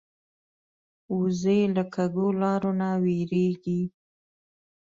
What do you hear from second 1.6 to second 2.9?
له کږو لارو نه